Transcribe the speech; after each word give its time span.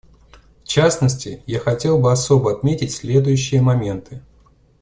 В 0.63 0.67
частности, 0.67 1.43
я 1.45 1.59
хотел 1.59 1.99
бы 1.99 2.11
особо 2.11 2.51
отметить 2.53 2.91
следующее 2.91 3.61
моменты. 3.61 4.23